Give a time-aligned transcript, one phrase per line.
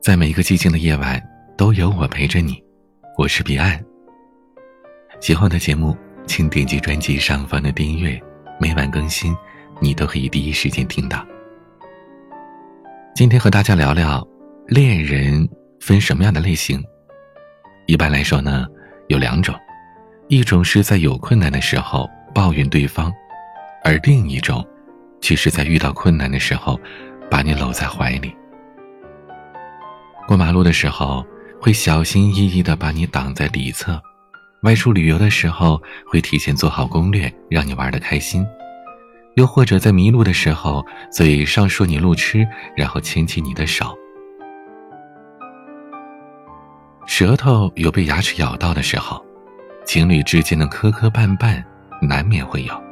[0.00, 1.22] 在每一个寂静的夜晚，
[1.58, 2.58] 都有我陪着你。
[3.18, 3.78] 我是彼岸。
[5.20, 5.94] 喜欢的节目，
[6.26, 8.18] 请点击专辑上方的订阅，
[8.58, 9.36] 每晚更新，
[9.78, 11.22] 你都可以第一时间听到。
[13.14, 14.26] 今天和大家聊聊，
[14.66, 15.46] 恋人
[15.80, 16.82] 分什么样的类型？
[17.86, 18.66] 一般来说呢，
[19.08, 19.54] 有两种，
[20.28, 23.12] 一种是在有困难的时候抱怨对方，
[23.84, 24.66] 而另一种，
[25.20, 26.80] 却是在遇到困难的时候，
[27.30, 28.34] 把你搂在怀里。
[30.30, 31.26] 过马路的时候，
[31.60, 34.00] 会小心翼翼地把你挡在里侧；
[34.62, 38.44] 外出旅游的时候，会提前做好攻略，让你玩得开心；
[39.34, 43.92] 又或者在迷路的时候，嘴上说你路痴，然后牵起你的手。
[47.08, 49.20] 舌头有被牙齿咬到的时候，
[49.84, 51.60] 情侣之间的磕磕绊绊
[52.00, 52.82] 难免会有。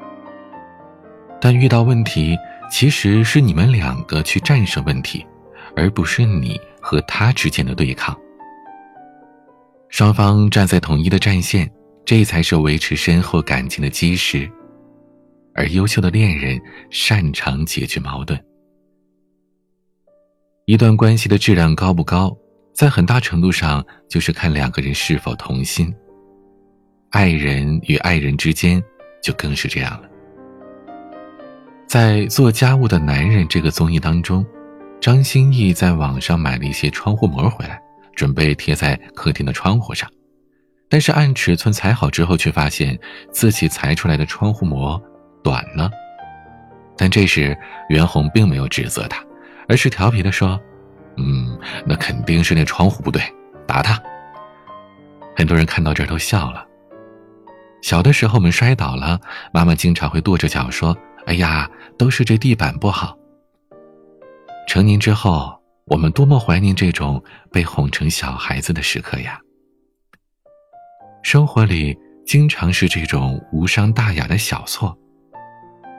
[1.41, 2.37] 但遇到问题，
[2.69, 5.25] 其实是你们两个去战胜问题，
[5.77, 6.61] 而不是你。
[6.81, 8.17] 和他之间的对抗，
[9.89, 11.71] 双方站在统一的战线，
[12.05, 14.51] 这才是维持深厚感情的基石。
[15.55, 18.41] 而优秀的恋人擅长解决矛盾。
[20.67, 22.37] 一段关系的质量高不高，
[22.73, 25.93] 在很大程度上就是看两个人是否同心。
[27.11, 28.83] 爱人与爱人之间，
[29.23, 30.09] 就更是这样了。
[31.89, 34.47] 在做家务的男人这个综艺当中。
[35.01, 37.81] 张歆艺在网上买了一些窗户膜回来，
[38.15, 40.11] 准备贴在客厅的窗户上，
[40.89, 42.99] 但是按尺寸裁好之后，却发现
[43.31, 45.01] 自己裁出来的窗户膜
[45.43, 45.91] 短了。
[46.97, 47.57] 但这时
[47.89, 49.25] 袁弘并没有指责他，
[49.69, 50.61] 而是调皮的说
[51.17, 53.23] ：“嗯，那肯定是那窗户不对，
[53.67, 54.03] 打他。”
[55.37, 56.67] 很多人看到这儿都笑了。
[57.83, 59.21] 小的时候我们摔倒了，
[59.53, 63.17] 妈妈经常会跺着脚说：“哎呀，都是这地板不好。”
[64.69, 69.41] 成年之后，我们多么怀念这种被哄成小孩子的时刻呀！
[71.23, 74.95] 生活里经常是这种无伤大雅的小错，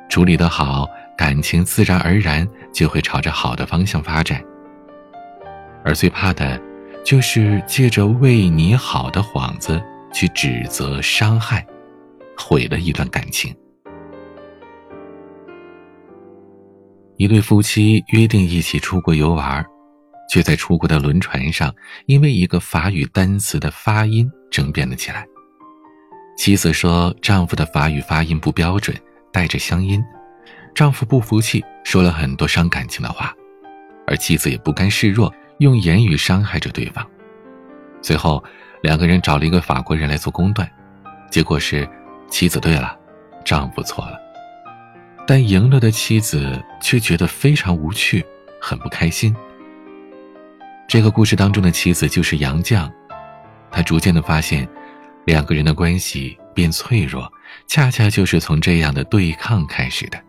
[0.07, 0.87] 处理得好，
[1.17, 4.39] 感情自然而然就会朝着好的方向发展。
[5.83, 6.61] 而最怕的，
[7.03, 9.81] 就是借着为你好的幌子
[10.13, 11.65] 去指责、伤害，
[12.37, 13.51] 毁了一段感情。
[17.19, 19.65] 一对夫妻约定一起出国游玩，
[20.29, 21.75] 却在出国的轮船上
[22.05, 25.27] 因为一个法语单词的发音争辩了起来。
[26.37, 28.95] 妻子说丈夫的法语发音不标准，
[29.33, 30.01] 带着乡音，
[30.73, 33.35] 丈夫不服气，说了很多伤感情的话，
[34.07, 37.05] 而妻子也不甘示弱，用言语伤害着对方。
[38.01, 38.41] 最后，
[38.81, 40.71] 两个人找了一个法国人来做公断，
[41.29, 41.85] 结果是
[42.29, 42.97] 妻子对了，
[43.43, 44.17] 丈夫错了。
[45.29, 48.25] 但赢了的妻子却觉得非常无趣，
[48.59, 49.35] 很不开心。
[50.87, 52.91] 这个故事当中的妻子就是杨绛，
[53.69, 54.67] 她逐渐的发现，
[55.25, 57.31] 两个人的关系变脆弱，
[57.67, 60.19] 恰恰就是从这样的对抗开始的。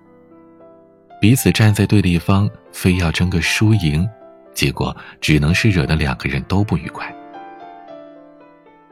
[1.18, 4.06] 彼此站在对立方，非要争个输赢，
[4.52, 7.10] 结果只能是惹得两个人都不愉快。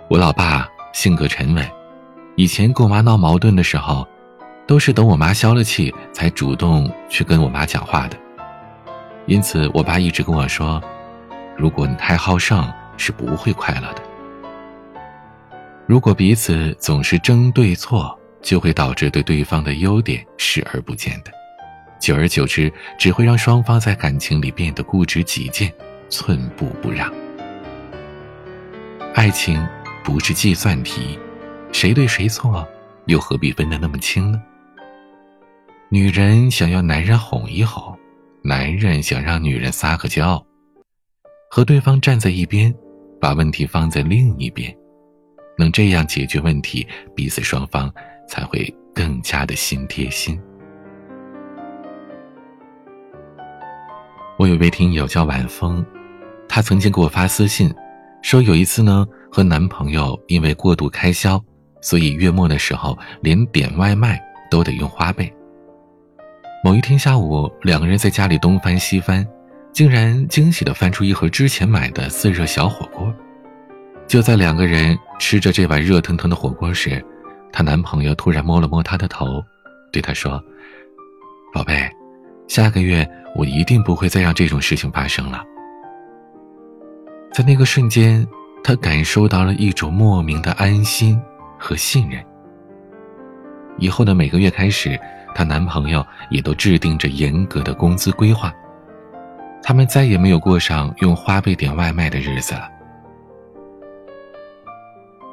[0.08, 1.70] 我老爸性格沉稳，
[2.34, 4.08] 以前跟我妈闹矛盾的时候。
[4.68, 8.16] 都是等我妈消了气，才主动去跟我妈讲话的。
[9.24, 10.80] 因此，我爸一直跟我说
[11.56, 14.02] ：“如果你太好胜，是不会快乐的。
[15.86, 21.32] 如果彼此总是争对错，就会导致对对方的优点视而不见的。
[21.98, 25.72] 久而久之，只会让双方在感情里变得固执己见，
[26.10, 27.10] 寸步不让。
[29.14, 29.66] 爱情
[30.04, 31.18] 不是计算题，
[31.72, 32.68] 谁对谁错，
[33.06, 34.38] 又何必分得那么清呢？”
[35.90, 37.96] 女人想要男人哄一哄，
[38.42, 40.44] 男人想让女人撒个娇，
[41.50, 42.74] 和对方站在一边，
[43.18, 44.70] 把问题放在另一边，
[45.56, 47.90] 能这样解决问题，彼此双方
[48.28, 50.38] 才会更加的心贴心。
[54.38, 55.82] 我有位听友叫晚风，
[56.46, 57.74] 她曾经给我发私信，
[58.20, 61.42] 说有一次呢，和男朋友因为过度开销，
[61.80, 64.20] 所以月末的时候连点外卖
[64.50, 65.32] 都得用花呗。
[66.64, 69.24] 某一天下午，两个人在家里东翻西翻，
[69.72, 73.14] 竟然惊喜地翻出一盒之前买的自热小火锅。
[74.08, 77.02] 就在两个人吃着这碗热腾腾的火锅时，
[77.52, 79.40] 她男朋友突然摸了摸她的头，
[79.92, 80.42] 对她说
[81.54, 81.88] ：“宝贝，
[82.48, 85.44] 下个月我一定不会再让这种事情发生了。”
[87.32, 88.26] 在那个瞬间，
[88.64, 91.20] 她感受到了一种莫名的安心
[91.56, 92.20] 和信任。
[93.78, 94.98] 以后的每个月开始。
[95.34, 98.52] 她男朋友也都制定着严格的工资规划，
[99.62, 102.68] 他们再也没有过上用花呗点外卖的日子了。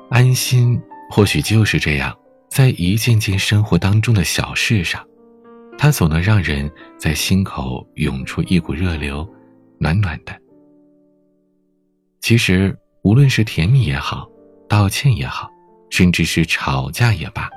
[0.10, 2.16] 安心，或许就是这样，
[2.48, 5.04] 在一件件生活当中的小事上，
[5.78, 9.28] 它总能让人在心口涌出一股热流，
[9.80, 10.34] 暖暖的。
[12.22, 14.28] 其实，无论是甜蜜也好，
[14.70, 15.50] 道歉也好，
[15.90, 17.50] 甚至是吵架也罢，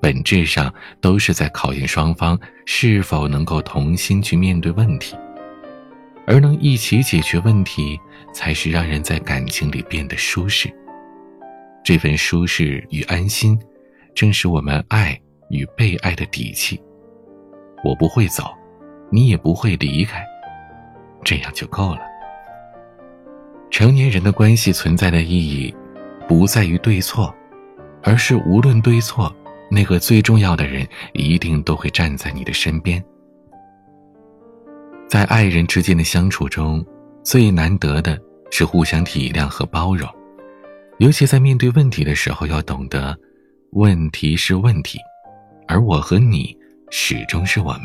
[0.00, 5.16] 本质上都是在考验双方是否能够同心去面对问题，
[6.26, 7.98] 而能一起解决问题，
[8.32, 10.72] 才是让人在感情里变得舒适。
[11.84, 13.58] 这份舒适与安心，
[14.14, 15.18] 正是我们爱
[15.50, 16.80] 与被爱的底气。
[17.84, 18.44] 我不会走，
[19.10, 20.22] 你也不会离开，
[21.24, 22.00] 这样就够了。
[23.70, 25.74] 成年人的关系存在的意义，
[26.26, 27.34] 不在于对错，
[28.02, 29.34] 而是无论对错，
[29.70, 33.02] 那个最重要的人一定都会站在你的身边。
[35.08, 36.84] 在爱人之间的相处中，
[37.22, 38.18] 最难得的
[38.50, 40.08] 是互相体谅和包容。
[40.98, 43.16] 尤其在面对问题的时候，要懂得，
[43.72, 44.98] 问题是问题，
[45.66, 46.56] 而我和你
[46.90, 47.84] 始终是我们。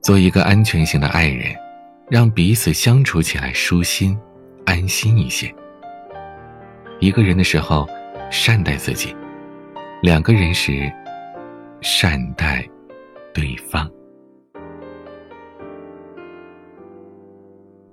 [0.00, 1.54] 做一个安全型的爱人，
[2.10, 4.18] 让彼此相处起来舒心、
[4.64, 5.54] 安心一些。
[7.00, 7.86] 一个人的时候，
[8.30, 9.14] 善待自己；
[10.02, 10.92] 两个人时，
[11.80, 12.68] 善待
[13.32, 13.90] 对方。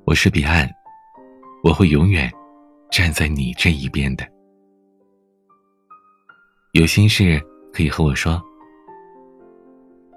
[0.03, 0.69] 我是彼岸，
[1.63, 2.31] 我会永远。
[2.89, 4.27] 站在你这一边的，
[6.73, 8.41] 有心事可以和我说。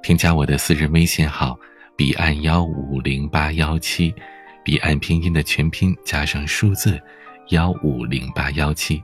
[0.03, 1.57] 添加我的私人微信号：
[1.95, 4.13] 彼岸幺五零八幺七，
[4.65, 7.01] 彼岸拼音的全拼加上数字
[7.51, 9.01] 幺五零八幺七。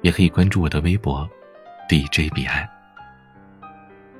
[0.00, 1.28] 也可以关注我的微博
[1.92, 2.66] ：DJ 彼岸。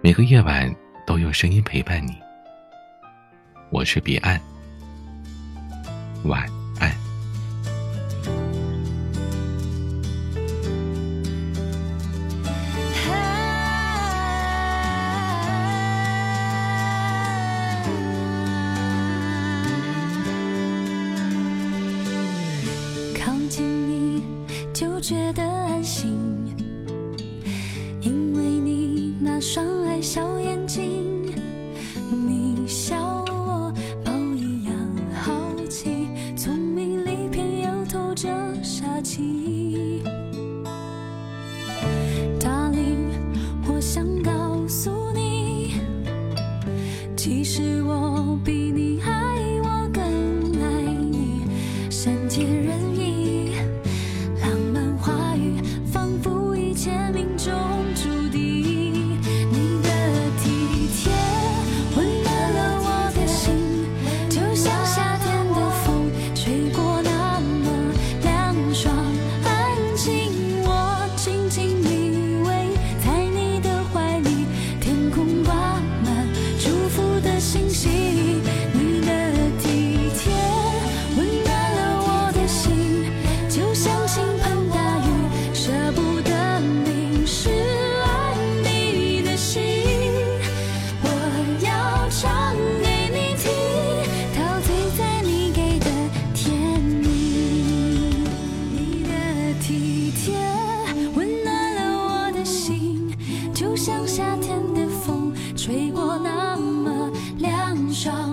[0.02, 0.70] 每个夜晚
[1.06, 2.20] 都用声音陪伴你。
[3.70, 4.38] 我是彼岸，
[6.24, 6.46] 晚
[6.78, 6.92] 安。
[23.18, 24.22] 靠近你
[24.74, 24.92] 就。
[25.02, 25.41] 觉得
[29.42, 31.26] 双爱笑眼睛，
[32.08, 33.74] 你笑我
[34.04, 34.72] 猫一样
[35.20, 35.32] 好
[35.68, 36.06] 奇，
[36.36, 38.28] 聪明里偏又透着
[38.62, 39.61] 傻气。
[108.02, 108.31] 上。